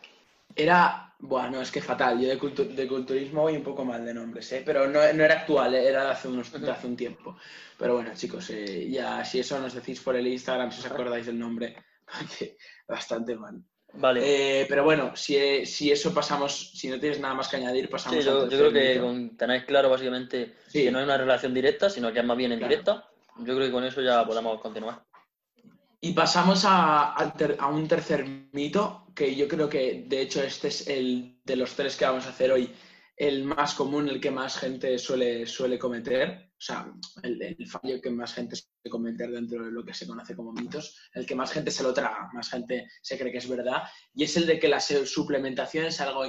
Era, 0.54 1.14
bueno, 1.18 1.60
es 1.60 1.72
que 1.72 1.82
fatal. 1.82 2.20
Yo 2.20 2.28
de, 2.28 2.64
de 2.74 2.88
culturismo 2.88 3.42
voy 3.42 3.56
un 3.56 3.64
poco 3.64 3.84
mal 3.84 4.04
de 4.04 4.14
nombres, 4.14 4.52
¿eh? 4.52 4.62
pero 4.64 4.86
no, 4.86 5.00
no 5.12 5.24
era 5.24 5.40
actual, 5.40 5.74
¿eh? 5.74 5.88
era 5.88 6.04
de 6.04 6.10
hace, 6.12 6.28
unos, 6.28 6.54
hace 6.54 6.86
un 6.86 6.96
tiempo. 6.96 7.36
Pero 7.76 7.94
bueno, 7.94 8.12
chicos, 8.14 8.48
eh, 8.50 8.88
ya 8.88 9.24
si 9.24 9.40
eso 9.40 9.58
nos 9.58 9.74
decís 9.74 10.00
por 10.00 10.14
el 10.14 10.28
Instagram, 10.28 10.70
si 10.70 10.78
os 10.78 10.86
acordáis 10.86 11.26
del 11.26 11.38
nombre, 11.38 11.74
bastante 12.88 13.36
mal. 13.36 13.60
Vale. 13.96 14.20
Eh, 14.62 14.66
pero 14.68 14.84
bueno, 14.84 15.14
si, 15.14 15.64
si, 15.66 15.90
eso 15.92 16.12
pasamos, 16.12 16.72
si 16.74 16.88
no 16.88 16.98
tienes 16.98 17.20
nada 17.20 17.34
más 17.34 17.48
que 17.48 17.56
añadir, 17.56 17.88
pasamos 17.88 18.18
sí, 18.18 18.24
yo, 18.24 18.48
yo 18.48 18.58
creo 18.58 18.72
que 18.72 19.00
con 19.00 19.36
tener 19.36 19.64
claro 19.64 19.88
básicamente 19.88 20.56
que 20.72 20.90
no 20.90 20.98
hay 20.98 21.04
una 21.04 21.16
relación 21.16 21.54
directa, 21.54 21.88
sino 21.88 22.12
que 22.12 22.18
es 22.18 22.24
más 22.24 22.36
bien 22.36 22.52
indirecta, 22.52 23.08
yo 23.38 23.54
creo 23.54 23.66
que 23.66 23.72
con 23.72 23.84
eso 23.84 24.00
ya 24.00 24.26
podemos 24.26 24.60
continuar. 24.60 25.02
Y 26.00 26.12
pasamos 26.12 26.64
a, 26.66 27.14
a, 27.14 27.66
un 27.68 27.88
tercer 27.88 28.26
mito, 28.52 29.06
que 29.14 29.34
yo 29.34 29.48
creo 29.48 29.68
que 29.68 30.04
de 30.06 30.20
hecho 30.20 30.42
este 30.42 30.68
es 30.68 30.86
el 30.88 31.38
de 31.44 31.56
los 31.56 31.74
tres 31.74 31.96
que 31.96 32.04
vamos 32.04 32.26
a 32.26 32.30
hacer 32.30 32.52
hoy, 32.52 32.70
el 33.16 33.44
más 33.44 33.74
común, 33.74 34.08
el 34.08 34.20
que 34.20 34.30
más 34.30 34.58
gente 34.58 34.98
suele, 34.98 35.46
suele 35.46 35.78
cometer, 35.78 36.50
o 36.50 36.60
sea, 36.60 36.92
el, 37.22 37.56
fallo 37.68 38.00
que 38.00 38.10
más 38.10 38.34
gente 38.34 38.56
suele 38.56 38.90
cometer 38.90 39.30
dentro 39.30 39.64
de 39.64 39.70
lo 39.70 39.84
que 39.84 39.94
se 39.94 40.06
conoce 40.06 40.34
como 40.34 40.52
mitos, 40.52 40.98
el 41.12 41.24
que 41.24 41.36
más 41.36 41.52
gente 41.52 41.70
se 41.70 41.84
lo 41.84 41.94
traga, 41.94 42.28
más 42.32 42.50
gente 42.50 42.88
se 43.02 43.16
cree 43.16 43.30
que 43.30 43.38
es 43.38 43.48
verdad, 43.48 43.84
y 44.14 44.24
es 44.24 44.36
el 44.36 44.46
de 44.46 44.58
que 44.58 44.68
la 44.68 44.80
suplementación 44.80 45.86
es 45.86 46.00
algo 46.00 46.24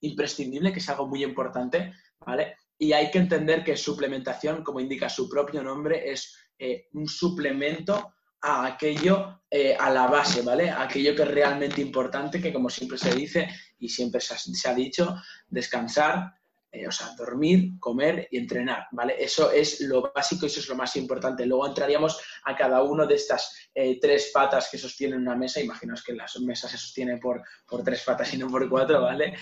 imprescindible, 0.00 0.72
que 0.72 0.80
es 0.80 0.88
algo 0.88 1.06
muy 1.06 1.22
importante, 1.22 1.92
¿vale? 2.26 2.56
Y 2.76 2.92
hay 2.92 3.10
que 3.10 3.18
entender 3.18 3.62
que 3.62 3.76
suplementación, 3.76 4.64
como 4.64 4.80
indica 4.80 5.08
su 5.08 5.28
propio 5.28 5.62
nombre, 5.62 6.10
es 6.10 6.34
eh, 6.58 6.88
un 6.92 7.06
suplemento 7.06 8.14
a 8.42 8.66
aquello, 8.66 9.42
eh, 9.50 9.76
a 9.78 9.90
la 9.90 10.06
base, 10.06 10.42
¿vale? 10.42 10.70
aquello 10.70 11.14
que 11.14 11.22
es 11.22 11.28
realmente 11.28 11.80
importante, 11.80 12.40
que 12.40 12.52
como 12.52 12.70
siempre 12.70 12.98
se 12.98 13.14
dice 13.14 13.48
y 13.78 13.88
siempre 13.88 14.20
se 14.20 14.68
ha, 14.68 14.74
dicho, 14.74 15.16
descansar, 15.48 16.34
eh, 16.72 16.86
o 16.86 16.92
sea, 16.92 17.08
dormir, 17.16 17.78
comer 17.78 18.28
y 18.30 18.38
entrenar, 18.38 18.86
¿vale? 18.92 19.16
Eso 19.18 19.50
es 19.50 19.80
lo 19.80 20.12
básico 20.14 20.46
eso 20.46 20.60
es 20.60 20.68
lo 20.68 20.76
más 20.76 20.94
importante. 20.96 21.44
Luego 21.44 21.66
entraríamos 21.66 22.20
a 22.44 22.54
cada 22.54 22.82
uno 22.82 23.06
de 23.06 23.16
estas 23.16 23.70
eh, 23.74 23.98
tres 24.00 24.30
patas 24.32 24.68
que 24.70 24.78
sostienen 24.78 25.20
una 25.20 25.34
mesa. 25.34 25.60
Imaginaos 25.60 26.04
que 26.04 26.12
las 26.12 26.38
mesas 26.40 26.70
se 26.70 26.78
sostienen 26.78 27.18
por, 27.18 27.42
por 27.66 27.82
tres 27.82 28.02
patas 28.04 28.32
y 28.34 28.38
no 28.38 28.48
por 28.48 28.68
cuatro, 28.68 29.02
¿vale? 29.02 29.36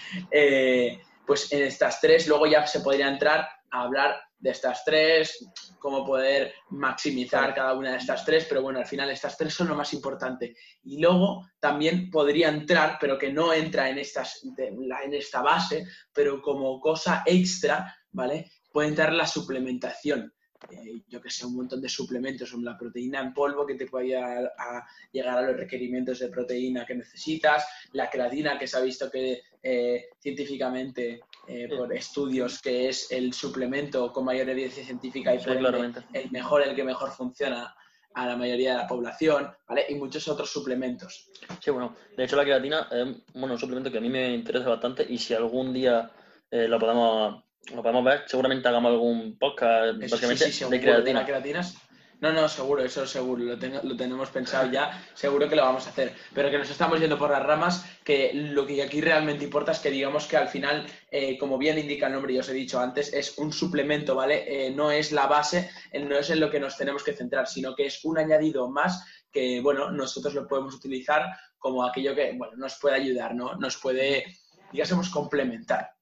pues 1.26 1.52
en 1.52 1.64
estas 1.64 2.00
tres 2.00 2.26
luego 2.26 2.46
ya 2.46 2.66
se 2.66 2.80
podría 2.80 3.08
entrar 3.08 3.46
a 3.70 3.82
hablar 3.82 4.27
de 4.38 4.50
estas 4.50 4.84
tres, 4.84 5.44
cómo 5.78 6.04
poder 6.04 6.52
maximizar 6.70 7.54
cada 7.54 7.74
una 7.74 7.92
de 7.92 7.98
estas 7.98 8.24
tres, 8.24 8.46
pero 8.48 8.62
bueno, 8.62 8.78
al 8.78 8.86
final 8.86 9.10
estas 9.10 9.36
tres 9.36 9.52
son 9.52 9.68
lo 9.68 9.74
más 9.74 9.92
importante. 9.92 10.54
Y 10.84 11.00
luego 11.00 11.48
también 11.58 12.10
podría 12.10 12.48
entrar, 12.48 12.98
pero 13.00 13.18
que 13.18 13.32
no 13.32 13.52
entra 13.52 13.90
en, 13.90 13.98
estas, 13.98 14.44
en 14.44 15.14
esta 15.14 15.42
base, 15.42 15.86
pero 16.12 16.40
como 16.40 16.80
cosa 16.80 17.22
extra, 17.26 17.96
¿vale? 18.12 18.50
Puede 18.72 18.88
entrar 18.88 19.12
la 19.12 19.26
suplementación. 19.26 20.32
Eh, 20.70 21.02
yo 21.06 21.22
que 21.22 21.30
sé, 21.30 21.46
un 21.46 21.54
montón 21.54 21.80
de 21.80 21.88
suplementos, 21.88 22.52
la 22.54 22.76
proteína 22.76 23.20
en 23.20 23.32
polvo 23.32 23.64
que 23.64 23.76
te 23.76 23.86
puede 23.86 24.08
llegar 24.08 24.52
a, 24.58 24.86
llegar 25.12 25.38
a 25.38 25.42
los 25.42 25.56
requerimientos 25.56 26.18
de 26.18 26.28
proteína 26.28 26.84
que 26.84 26.96
necesitas, 26.96 27.64
la 27.92 28.10
creatina 28.10 28.58
que 28.58 28.66
se 28.66 28.76
ha 28.76 28.80
visto 28.80 29.08
que 29.08 29.40
eh, 29.62 30.08
científicamente 30.18 31.20
eh, 31.48 31.68
por 31.74 31.92
estudios 31.94 32.60
que 32.60 32.88
es 32.88 33.10
el 33.10 33.32
suplemento 33.32 34.12
con 34.12 34.24
mayor 34.24 34.48
evidencia 34.48 34.84
científica 34.84 35.34
y 35.34 35.38
el 35.38 36.30
mejor, 36.30 36.62
el 36.62 36.74
que 36.74 36.84
mejor 36.84 37.10
funciona 37.10 37.74
a 38.14 38.26
la 38.26 38.36
mayoría 38.36 38.72
de 38.72 38.78
la 38.78 38.86
población, 38.86 39.50
¿vale? 39.68 39.86
Y 39.88 39.94
muchos 39.94 40.26
otros 40.28 40.50
suplementos. 40.50 41.30
Sí, 41.60 41.70
bueno, 41.70 41.94
de 42.16 42.24
hecho 42.24 42.36
la 42.36 42.44
creatina 42.44 42.88
es 42.90 43.06
bueno, 43.34 43.54
un 43.54 43.58
suplemento 43.60 43.90
que 43.90 43.98
a 43.98 44.00
mí 44.00 44.08
me 44.08 44.34
interesa 44.34 44.68
bastante 44.68 45.06
y 45.08 45.18
si 45.18 45.34
algún 45.34 45.72
día 45.72 46.10
lo 46.50 46.78
podemos 46.78 47.42
lo 47.74 47.82
podemos 47.82 48.04
ver, 48.04 48.22
seguramente 48.26 48.68
hagamos 48.68 48.92
algún 48.92 49.36
podcast 49.38 49.98
básicamente 49.98 50.46
de 50.70 50.80
creatinas. 50.80 51.87
No, 52.20 52.32
no, 52.32 52.48
seguro, 52.48 52.82
eso 52.82 53.06
seguro, 53.06 53.44
lo, 53.44 53.56
lo, 53.56 53.96
tenemos 53.96 54.30
pensado 54.30 54.68
ya, 54.72 55.04
seguro 55.14 55.48
que 55.48 55.54
lo 55.54 55.62
vamos 55.62 55.86
a 55.86 55.90
hacer. 55.90 56.16
Pero 56.34 56.50
que 56.50 56.58
nos 56.58 56.68
estamos 56.68 56.98
yendo 56.98 57.16
por 57.16 57.30
las 57.30 57.44
ramas, 57.44 57.86
que 58.04 58.32
lo 58.34 58.66
que 58.66 58.82
aquí 58.82 59.00
realmente 59.00 59.44
importa 59.44 59.70
es 59.70 59.78
que 59.78 59.90
digamos 59.90 60.26
que 60.26 60.36
al 60.36 60.48
final, 60.48 60.84
eh, 61.12 61.38
como 61.38 61.58
bien 61.58 61.78
indica 61.78 62.08
el 62.08 62.14
nombre, 62.14 62.32
y 62.32 62.38
os 62.38 62.48
he 62.48 62.54
dicho 62.54 62.80
antes, 62.80 63.12
es 63.12 63.38
un 63.38 63.52
suplemento, 63.52 64.16
¿vale? 64.16 64.66
Eh, 64.66 64.70
no 64.72 64.90
es 64.90 65.12
la 65.12 65.28
base, 65.28 65.70
eh, 65.92 66.00
no 66.00 66.18
es 66.18 66.28
en 66.30 66.40
lo 66.40 66.50
que 66.50 66.58
nos 66.58 66.76
tenemos 66.76 67.04
que 67.04 67.12
centrar, 67.12 67.46
sino 67.46 67.76
que 67.76 67.86
es 67.86 68.04
un 68.04 68.18
añadido 68.18 68.68
más 68.68 69.04
que, 69.30 69.60
bueno, 69.60 69.92
nosotros 69.92 70.34
lo 70.34 70.48
podemos 70.48 70.74
utilizar 70.74 71.24
como 71.56 71.84
aquello 71.84 72.16
que, 72.16 72.32
bueno, 72.36 72.56
nos 72.56 72.78
puede 72.80 72.96
ayudar, 72.96 73.32
¿no? 73.36 73.54
Nos 73.54 73.76
puede, 73.76 74.24
digamos, 74.72 75.08
complementar. 75.10 75.97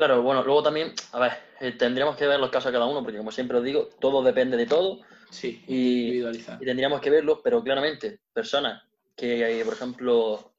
Claro, 0.00 0.22
bueno, 0.22 0.42
luego 0.42 0.62
también, 0.62 0.94
a 1.12 1.18
ver, 1.18 1.32
eh, 1.60 1.72
tendríamos 1.72 2.16
que 2.16 2.26
ver 2.26 2.40
los 2.40 2.48
casos 2.48 2.70
a 2.70 2.72
cada 2.72 2.86
uno, 2.86 3.02
porque 3.02 3.18
como 3.18 3.30
siempre 3.30 3.58
os 3.58 3.62
digo, 3.62 3.90
todo 4.00 4.22
depende 4.22 4.56
de 4.56 4.64
todo. 4.64 5.00
Sí, 5.28 5.62
y, 5.68 6.04
individualizar. 6.04 6.56
Y 6.58 6.64
tendríamos 6.64 7.02
que 7.02 7.10
verlo, 7.10 7.42
pero 7.44 7.62
claramente, 7.62 8.20
personas 8.32 8.82
que, 9.14 9.60
por 9.62 9.74
ejemplo, 9.74 10.54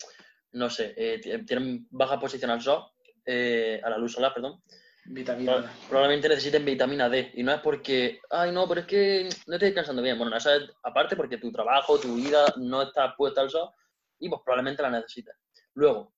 no 0.52 0.70
sé, 0.70 0.94
eh, 0.96 1.44
tienen 1.48 1.88
baja 1.90 2.20
posición 2.20 2.52
al 2.52 2.62
sol, 2.62 2.84
eh, 3.26 3.82
a 3.84 3.90
la 3.90 3.98
luz 3.98 4.14
solar, 4.14 4.32
perdón, 4.32 4.62
Vitamina 5.06 5.58
D. 5.58 5.68
probablemente 5.90 6.30
necesiten 6.30 6.64
vitamina 6.64 7.10
D. 7.10 7.32
Y 7.34 7.42
no 7.42 7.52
es 7.52 7.62
porque, 7.62 8.20
ay, 8.30 8.52
no, 8.52 8.68
pero 8.68 8.82
es 8.82 8.86
que 8.86 9.24
no 9.48 9.56
estoy 9.56 9.70
descansando 9.70 10.04
bien. 10.04 10.20
Bueno, 10.20 10.38
eso 10.38 10.54
es 10.54 10.70
aparte 10.84 11.16
porque 11.16 11.40
tu 11.40 11.52
trabajo, 11.52 12.00
tu 12.00 12.14
vida 12.14 12.46
no 12.58 12.84
está 12.84 13.16
puesta 13.16 13.42
al 13.42 13.50
sol 13.50 13.72
y 14.20 14.30
pues 14.30 14.40
probablemente 14.46 14.84
la 14.84 14.92
necesites. 14.92 15.34
Luego, 15.74 16.14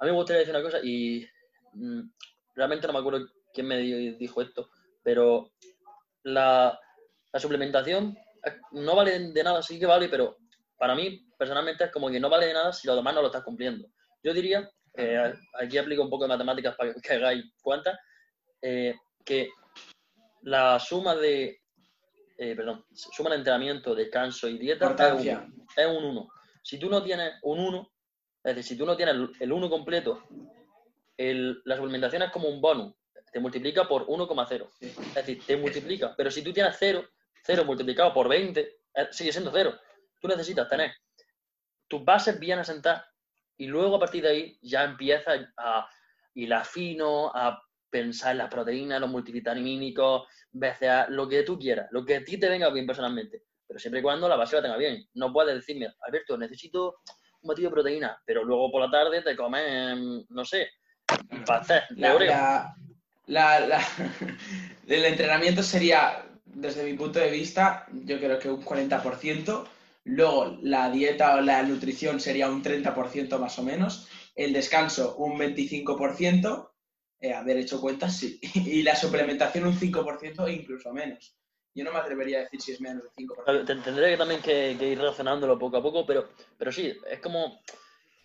a 0.00 0.04
mí 0.04 0.10
me 0.10 0.18
gustaría 0.18 0.40
decir 0.40 0.54
una 0.54 0.62
cosa 0.62 0.80
y 0.82 1.26
mm, 1.72 2.02
realmente 2.58 2.86
no 2.86 2.92
me 2.92 2.98
acuerdo 2.98 3.26
quién 3.54 3.66
me 3.68 3.78
di- 3.78 4.14
dijo 4.16 4.42
esto, 4.42 4.68
pero 5.02 5.52
la, 6.24 6.78
la 7.32 7.40
suplementación 7.40 8.16
eh, 8.44 8.56
no 8.72 8.94
vale 8.96 9.18
de 9.18 9.42
nada, 9.44 9.62
sí 9.62 9.78
que 9.78 9.86
vale, 9.86 10.08
pero 10.08 10.36
para 10.76 10.94
mí 10.94 11.26
personalmente 11.38 11.84
es 11.84 11.90
como 11.92 12.10
que 12.10 12.20
no 12.20 12.28
vale 12.28 12.46
de 12.46 12.54
nada 12.54 12.72
si 12.72 12.86
lo 12.86 12.96
demás 12.96 13.14
no 13.14 13.20
lo 13.22 13.28
estás 13.28 13.44
cumpliendo. 13.44 13.88
Yo 14.22 14.34
diría, 14.34 14.68
eh, 14.94 15.32
aquí 15.60 15.78
aplico 15.78 16.02
un 16.02 16.10
poco 16.10 16.24
de 16.24 16.28
matemáticas 16.28 16.74
para 16.76 16.92
que 16.94 17.12
hagáis 17.14 17.44
cuentas, 17.62 17.98
eh, 18.60 18.94
que 19.24 19.50
la 20.42 20.78
suma 20.80 21.14
de, 21.14 21.60
eh, 22.38 22.54
perdón, 22.56 22.84
suma 22.92 23.30
de 23.30 23.36
entrenamiento, 23.36 23.94
descanso 23.94 24.48
y 24.48 24.58
dieta 24.58 24.86
es 25.76 25.86
un 25.86 26.04
1. 26.04 26.28
Si 26.62 26.78
tú 26.78 26.88
no 26.90 27.02
tienes 27.02 27.34
un 27.42 27.60
1, 27.60 27.90
es 28.44 28.56
decir, 28.56 28.74
si 28.74 28.78
tú 28.78 28.86
no 28.86 28.96
tienes 28.96 29.14
el 29.40 29.52
1 29.52 29.70
completo, 29.70 30.22
el- 31.18 31.60
la 31.66 31.76
suplementación 31.76 32.22
es 32.22 32.30
como 32.30 32.48
un 32.48 32.60
bonus, 32.60 32.94
te 33.30 33.40
multiplica 33.40 33.86
por 33.86 34.06
1,0. 34.08 34.70
Sí. 34.80 34.86
Es 34.86 35.14
decir, 35.14 35.42
te 35.44 35.56
multiplica. 35.56 36.14
Pero 36.16 36.30
si 36.30 36.42
tú 36.42 36.52
tienes 36.52 36.76
0, 36.78 37.04
0 37.44 37.64
multiplicado 37.66 38.14
por 38.14 38.28
20, 38.28 38.60
eh, 38.94 39.08
sigue 39.10 39.32
siendo 39.32 39.50
0. 39.52 39.78
Tú 40.20 40.28
necesitas 40.28 40.68
tener 40.68 40.92
tus 41.86 42.04
bases 42.04 42.38
bien 42.40 42.58
asentadas 42.58 43.04
y 43.56 43.66
luego 43.66 43.96
a 43.96 44.00
partir 44.00 44.22
de 44.22 44.30
ahí 44.30 44.58
ya 44.62 44.84
empiezas 44.84 45.46
a 45.56 45.88
hilar 46.34 46.64
fino, 46.64 47.30
a 47.34 47.62
pensar 47.90 48.32
en 48.32 48.38
las 48.38 48.50
proteínas, 48.50 49.00
los 49.00 49.10
multivitamínicos, 49.10 50.26
BCA, 50.52 51.08
lo 51.08 51.28
que 51.28 51.42
tú 51.42 51.58
quieras, 51.58 51.88
lo 51.90 52.04
que 52.04 52.16
a 52.16 52.24
ti 52.24 52.38
te 52.38 52.48
venga 52.48 52.70
bien 52.70 52.86
personalmente. 52.86 53.44
Pero 53.66 53.78
siempre 53.78 54.00
y 54.00 54.02
cuando 54.02 54.28
la 54.28 54.36
base 54.36 54.56
la 54.56 54.62
tenga 54.62 54.76
bien. 54.76 55.04
No 55.14 55.32
puedes 55.32 55.54
decirme, 55.54 55.88
Alberto, 56.00 56.36
necesito 56.38 57.00
un 57.40 57.48
batido 57.48 57.70
de 57.70 57.74
proteína, 57.74 58.22
pero 58.24 58.44
luego 58.44 58.70
por 58.70 58.82
la 58.82 58.90
tarde 58.90 59.22
te 59.22 59.36
comes, 59.36 60.26
no 60.28 60.44
sé, 60.44 60.70
La- 61.96 62.14
la- 62.26 62.76
la- 63.26 63.60
la- 63.66 63.86
el 64.86 65.04
entrenamiento 65.04 65.62
sería, 65.62 66.24
desde 66.44 66.84
mi 66.84 66.94
punto 66.94 67.18
de 67.18 67.30
vista, 67.30 67.86
yo 67.92 68.18
creo 68.18 68.38
que 68.38 68.48
un 68.50 68.64
40%. 68.64 69.66
Luego, 70.04 70.56
la 70.62 70.90
dieta 70.90 71.34
o 71.36 71.40
la 71.42 71.62
nutrición 71.62 72.18
sería 72.20 72.48
un 72.48 72.62
30% 72.62 73.38
más 73.38 73.58
o 73.58 73.62
menos. 73.62 74.08
El 74.34 74.52
descanso, 74.52 75.16
un 75.16 75.38
25%. 75.38 76.70
Eh, 77.20 77.34
haber 77.34 77.56
hecho 77.58 77.80
cuentas, 77.80 78.16
sí. 78.16 78.38
Y 78.54 78.82
la 78.82 78.94
suplementación, 78.96 79.66
un 79.66 79.74
5% 79.78 80.46
e 80.46 80.52
incluso 80.52 80.92
menos. 80.92 81.34
Yo 81.74 81.84
no 81.84 81.92
me 81.92 81.98
atrevería 81.98 82.38
a 82.38 82.42
decir 82.42 82.60
si 82.60 82.72
es 82.72 82.80
menos 82.80 83.02
de 83.04 83.10
5%. 83.10 83.44
Claro, 83.44 83.64
te- 83.64 83.76
Tendré 83.76 84.10
que 84.10 84.16
también 84.16 84.40
que, 84.40 84.76
que 84.78 84.88
ir 84.88 84.98
relacionándolo 84.98 85.58
poco 85.58 85.76
a 85.76 85.82
poco, 85.82 86.06
pero, 86.06 86.28
pero 86.56 86.72
sí, 86.72 86.92
es 87.10 87.20
como, 87.20 87.60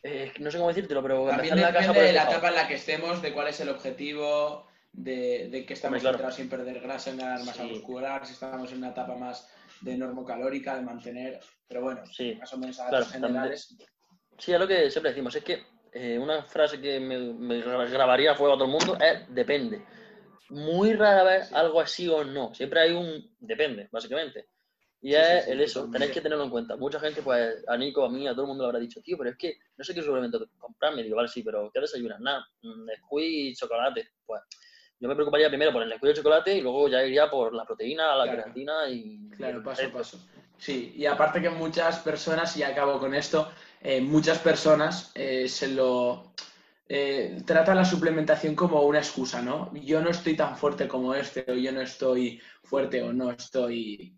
eh, 0.03 0.31
no 0.39 0.51
sé 0.51 0.57
cómo 0.57 0.67
decírtelo, 0.69 1.01
pero 1.01 1.25
También 1.27 1.53
empezar 1.53 1.57
la 1.59 1.73
casa 1.79 1.93
depende 1.93 1.93
por 1.93 2.03
de 2.03 2.09
el 2.09 2.15
la 2.15 2.21
tejado. 2.21 2.37
etapa 2.37 2.49
en 2.49 2.55
la 2.55 2.67
que 2.67 2.73
estemos, 2.75 3.21
de 3.21 3.33
cuál 3.33 3.47
es 3.47 3.59
el 3.61 3.69
objetivo, 3.69 4.67
de, 4.91 5.47
de 5.49 5.65
que 5.65 5.73
estamos 5.73 6.01
claro. 6.01 6.17
centrados 6.17 6.39
en 6.39 6.49
perder 6.49 6.79
grasa, 6.81 7.09
en 7.09 7.17
ganar 7.17 7.39
masa 7.43 7.63
Sí. 7.63 7.69
muscular, 7.69 8.25
si 8.25 8.33
estamos 8.33 8.71
en 8.71 8.77
una 8.79 8.89
etapa 8.89 9.15
más 9.15 9.49
de 9.81 9.97
normocalórica, 9.97 10.75
de 10.75 10.81
mantener, 10.81 11.39
pero 11.67 11.81
bueno, 11.81 12.05
Sí, 12.05 12.35
más 12.35 12.53
o 12.53 12.57
menos 12.57 12.79
a 12.79 12.89
claro, 12.89 13.05
generales. 13.05 13.75
Sí, 14.37 14.53
es 14.53 14.59
lo 14.59 14.67
que 14.67 14.89
siempre 14.91 15.11
decimos. 15.11 15.35
Es 15.35 15.43
que 15.43 15.63
eh, 15.93 16.17
una 16.19 16.43
frase 16.43 16.79
que 16.81 16.99
me, 16.99 17.17
me 17.17 17.63
gra- 17.63 17.89
grabaría 17.89 18.31
a 18.31 18.35
fuego 18.35 18.53
a 18.53 18.57
todo 18.57 18.65
el 18.65 18.71
mundo 18.71 18.97
es 18.99 19.33
depende. 19.33 19.83
Muy 20.49 20.93
rara 20.93 21.23
vez 21.23 21.53
algo 21.53 21.79
así 21.81 22.07
o 22.09 22.23
no. 22.23 22.53
Siempre 22.53 22.81
hay 22.81 22.91
un 22.91 23.35
depende, 23.39 23.87
básicamente. 23.91 24.47
Y 25.05 25.13
es 25.15 25.47
el 25.49 25.59
eso, 25.59 25.89
tenéis 25.91 26.11
que 26.11 26.21
tenerlo 26.21 26.45
en 26.45 26.49
cuenta. 26.49 26.77
Mucha 26.77 26.97
gente, 26.97 27.21
pues, 27.21 27.61
a 27.67 27.75
Nico, 27.75 28.05
a 28.05 28.09
mí, 28.09 28.25
a 28.25 28.31
todo 28.31 28.43
el 28.43 28.47
mundo 28.47 28.63
le 28.63 28.67
habrá 28.69 28.79
dicho, 28.79 29.01
tío, 29.01 29.17
pero 29.17 29.31
es 29.31 29.35
que 29.37 29.57
no 29.75 29.83
sé 29.83 29.93
qué 29.93 30.01
suplemento 30.01 30.47
comprarme. 30.57 31.03
Digo, 31.03 31.17
vale, 31.17 31.27
sí, 31.27 31.43
pero 31.43 31.69
¿qué 31.73 31.81
desayunas? 31.81 32.21
Nada, 32.21 32.47
mm, 32.61 32.85
Nesquik 32.85 33.19
y 33.19 33.53
chocolate. 33.53 34.11
Pues 34.25 34.41
yo 35.01 35.09
me 35.09 35.15
preocuparía 35.15 35.49
primero 35.49 35.73
por 35.73 35.83
el 35.83 35.89
Nesquik 35.89 36.05
y 36.05 36.09
el 36.11 36.15
chocolate 36.15 36.57
y 36.57 36.61
luego 36.61 36.87
ya 36.87 37.03
iría 37.03 37.29
por 37.29 37.53
la 37.53 37.65
proteína, 37.65 38.15
la 38.15 38.23
Claro. 38.23 38.43
creatina 38.43 38.87
y... 38.89 39.29
Claro, 39.35 39.59
y 39.59 39.63
paso 39.63 39.85
a 39.85 39.91
paso. 39.91 40.19
Sí, 40.57 40.93
y 40.95 41.05
aparte 41.05 41.41
que 41.41 41.49
muchas 41.49 41.99
personas, 41.99 42.55
y 42.55 42.63
acabo 42.63 42.97
con 42.97 43.13
esto, 43.13 43.51
eh, 43.81 43.99
muchas 43.99 44.39
personas 44.39 45.11
eh, 45.15 45.49
se 45.49 45.67
lo 45.67 46.31
eh, 46.87 47.41
tratan 47.45 47.75
la 47.75 47.83
suplementación 47.83 48.55
como 48.55 48.81
una 48.83 48.99
excusa, 48.99 49.41
¿no? 49.41 49.73
Yo 49.73 49.99
no 49.99 50.11
estoy 50.11 50.37
tan 50.37 50.55
fuerte 50.55 50.87
como 50.87 51.13
este, 51.13 51.43
o 51.51 51.55
yo 51.55 51.73
no 51.73 51.81
estoy 51.81 52.41
fuerte, 52.63 53.01
o 53.01 53.11
no 53.11 53.31
estoy. 53.31 54.15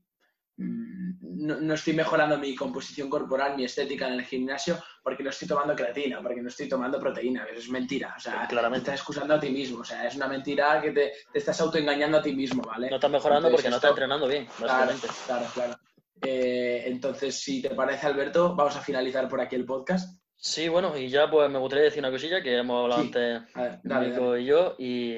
Mm, 0.58 1.06
No, 1.46 1.60
no 1.60 1.74
estoy 1.74 1.94
mejorando 1.94 2.38
mi 2.38 2.56
composición 2.56 3.10
corporal, 3.10 3.56
mi 3.58 3.66
estética 3.66 4.08
en 4.08 4.14
el 4.14 4.24
gimnasio, 4.26 4.78
porque 5.04 5.22
no 5.24 5.30
estoy 5.30 5.48
tomando 5.48 5.76
creatina, 5.76 6.22
porque 6.22 6.42
no 6.42 6.48
estoy 6.48 6.68
tomando 6.70 7.00
proteína. 7.00 7.44
Eso 7.46 7.60
es 7.60 7.70
mentira. 7.70 8.14
O 8.18 8.20
sea, 8.20 8.48
Claramente. 8.48 8.86
te 8.86 8.92
estás 8.92 9.02
excusando 9.02 9.34
a 9.36 9.40
ti 9.40 9.50
mismo. 9.50 9.80
O 9.80 9.84
sea, 9.84 10.08
es 10.08 10.16
una 10.16 10.28
mentira 10.28 10.82
que 10.82 10.92
te, 10.92 11.12
te 11.32 11.40
estás 11.40 11.60
autoengañando 11.62 12.18
a 12.18 12.22
ti 12.22 12.34
mismo, 12.34 12.64
¿vale? 12.64 12.90
No 12.90 12.96
estás 12.96 13.12
mejorando 13.12 13.48
Entonces, 13.50 13.58
porque 13.64 13.70
no 13.70 13.76
estás 13.76 13.90
entrenando 13.92 14.28
bien, 14.28 14.46
Claro, 14.58 14.86
básicamente. 14.88 15.08
claro, 15.28 15.46
claro. 15.54 15.76
Eh, 16.22 16.84
entonces, 16.88 17.38
si 17.40 17.62
te 17.62 17.70
parece, 17.72 18.08
Alberto, 18.08 18.56
vamos 18.56 18.76
a 18.78 18.82
finalizar 18.82 19.28
por 19.28 19.42
aquí 19.42 19.56
el 19.56 19.66
podcast. 19.66 20.18
Sí, 20.38 20.70
bueno, 20.70 20.98
y 20.98 21.10
ya 21.10 21.30
pues 21.30 21.50
me 21.52 21.60
gustaría 21.60 21.86
decir 21.86 22.00
una 22.00 22.12
cosilla 22.12 22.42
que 22.42 22.58
hemos 22.58 22.84
hablado 22.84 23.02
Sí. 23.02 23.08
antes 23.08 23.56
A 23.56 23.62
ver, 23.62 23.80
dale, 23.84 24.10
Nico 24.10 24.30
dale. 24.32 24.42
y 24.42 24.46
yo, 24.46 24.76
y, 24.80 25.18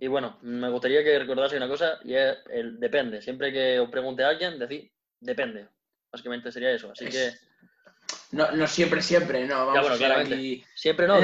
y 0.00 0.08
bueno, 0.08 0.38
me 0.42 0.68
gustaría 0.70 1.04
que 1.04 1.18
recordaseis 1.18 1.58
una 1.60 1.68
cosa, 1.68 1.98
y 2.04 2.14
es 2.14 2.38
el 2.50 2.80
depende. 2.80 3.20
Siempre 3.22 3.52
que 3.52 3.78
os 3.78 3.88
pregunte 3.90 4.24
a 4.24 4.28
alguien, 4.28 4.58
decid 4.58 4.90
depende. 5.20 5.66
Básicamente 6.10 6.50
sería 6.50 6.72
eso. 6.72 6.90
Así 6.90 7.04
Es- 7.04 7.14
que 7.14 7.50
No, 8.32 8.50
no 8.52 8.66
siempre, 8.66 9.02
siempre, 9.02 9.44
no. 9.46 9.66
Vamos 9.66 9.74
Ya, 9.74 9.80
bueno, 9.80 9.94
a 9.94 9.98
claramente. 9.98 10.34
aquí. 10.34 10.64
siempre 10.74 11.06
no, 11.06 11.18
Eh, 11.18 11.20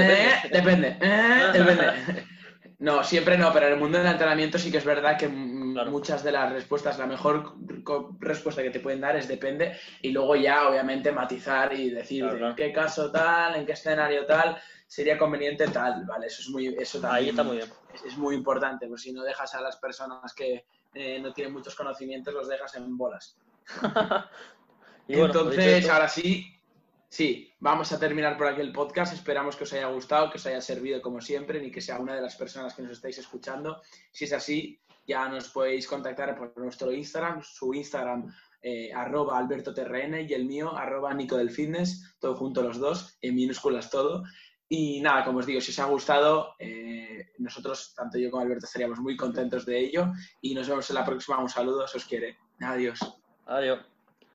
depende. 0.50 0.58
depende. 0.58 0.98
eh, 1.00 1.50
depende. 1.52 1.84
No, 2.78 3.02
siempre 3.02 3.38
no, 3.38 3.50
pero 3.54 3.68
en 3.68 3.72
el 3.72 3.78
mundo 3.78 3.96
del 3.96 4.06
entrenamiento 4.06 4.58
sí 4.58 4.70
que 4.70 4.76
es 4.76 4.84
verdad 4.84 5.16
que 5.16 5.28
Claro. 5.28 5.90
muchas 5.90 6.22
de 6.22 6.30
las 6.30 6.52
respuestas, 6.52 6.98
la 6.98 7.06
mejor 7.06 7.54
respuesta 8.20 8.62
que 8.62 8.68
te 8.68 8.80
pueden 8.80 9.00
dar 9.00 9.16
es 9.16 9.26
depende 9.28 9.78
y 10.02 10.10
luego 10.10 10.36
ya 10.36 10.68
obviamente 10.68 11.10
matizar 11.10 11.72
y 11.72 11.88
decir 11.88 12.22
Claro, 12.24 12.50
en 12.50 12.54
qué 12.54 12.72
caso 12.72 13.10
tal, 13.10 13.54
en 13.56 13.64
qué 13.64 13.72
escenario 13.72 14.26
tal, 14.26 14.58
sería 14.86 15.18
conveniente 15.18 15.66
tal, 15.68 16.04
¿vale? 16.04 16.26
Eso 16.26 16.42
es 16.42 16.48
muy, 16.48 16.68
eso 16.68 17.00
también 17.00 17.24
Ahí 17.24 17.28
está 17.30 17.42
muy 17.42 17.56
bien. 17.56 17.68
es, 17.92 18.04
es 18.04 18.16
muy 18.16 18.34
importante, 18.34 18.86
pues 18.86 19.02
si 19.02 19.12
no 19.12 19.22
dejas 19.22 19.54
a 19.54 19.60
las 19.60 19.76
personas 19.76 20.32
que 20.34 20.64
eh, 20.94 21.20
no 21.20 21.32
tienen 21.32 21.52
muchos 21.52 21.74
conocimientos, 21.74 22.32
los 22.32 22.48
dejas 22.48 22.74
en 22.76 22.96
bolas. 22.96 23.36
Y 25.08 25.14
bueno, 25.14 25.28
dicho 25.28 25.50
Entonces, 25.52 25.88
ahora 25.88 26.08
sí, 26.08 26.46
sí, 27.08 27.52
vamos 27.60 27.92
a 27.92 27.98
terminar 27.98 28.36
por 28.36 28.48
aquí 28.48 28.60
el 28.60 28.72
podcast. 28.72 29.14
Esperamos 29.14 29.54
que 29.54 29.64
os 29.64 29.72
haya 29.72 29.86
gustado, 29.86 30.30
que 30.30 30.38
os 30.38 30.46
haya 30.46 30.60
servido 30.60 31.00
como 31.00 31.20
siempre, 31.20 31.60
ni 31.60 31.70
que 31.70 31.80
sea 31.80 32.00
una 32.00 32.14
de 32.16 32.22
las 32.22 32.34
personas 32.34 32.74
que 32.74 32.82
nos 32.82 32.92
estáis 32.92 33.18
escuchando. 33.18 33.80
Si 34.10 34.24
es 34.24 34.32
así, 34.32 34.80
ya 35.06 35.28
nos 35.28 35.48
podéis 35.50 35.86
contactar 35.86 36.36
por 36.36 36.56
nuestro 36.58 36.90
Instagram, 36.90 37.40
su 37.42 37.72
Instagram 37.72 38.34
eh, 38.62 38.92
arroba 38.92 39.38
Alberto 39.38 39.72
TRN 39.72 40.28
y 40.28 40.32
el 40.32 40.44
mío 40.44 40.76
arroba 40.76 41.14
Nico 41.14 41.36
del 41.36 41.50
Fitness, 41.50 42.16
todo 42.18 42.34
junto 42.34 42.62
los 42.62 42.78
dos, 42.78 43.16
en 43.22 43.36
minúsculas 43.36 43.90
todo. 43.90 44.24
Y 44.68 45.00
nada, 45.00 45.24
como 45.24 45.38
os 45.38 45.46
digo, 45.46 45.60
si 45.60 45.70
os 45.70 45.78
ha 45.78 45.84
gustado, 45.84 46.54
eh, 46.58 47.32
nosotros, 47.38 47.94
tanto 47.94 48.18
yo 48.18 48.30
como 48.30 48.42
Alberto, 48.42 48.66
estaríamos 48.66 48.98
muy 48.98 49.16
contentos 49.16 49.64
de 49.64 49.78
ello. 49.78 50.12
Y 50.40 50.54
nos 50.54 50.68
vemos 50.68 50.88
en 50.90 50.96
la 50.96 51.04
próxima. 51.04 51.38
Un 51.38 51.48
saludo, 51.48 51.86
se 51.86 51.98
os 51.98 52.04
quiere. 52.04 52.36
Adiós. 52.60 53.00
adiós. 53.46 53.95